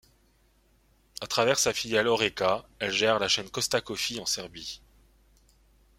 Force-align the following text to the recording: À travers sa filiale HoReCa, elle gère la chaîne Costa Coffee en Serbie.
À 1.21 1.27
travers 1.27 1.59
sa 1.59 1.75
filiale 1.75 2.07
HoReCa, 2.07 2.65
elle 2.79 2.89
gère 2.91 3.19
la 3.19 3.27
chaîne 3.27 3.51
Costa 3.51 3.81
Coffee 3.81 4.19
en 4.19 4.25
Serbie. 4.25 4.81